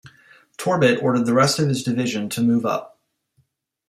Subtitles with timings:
[0.57, 2.97] Torbert ordered the rest of his division to move up.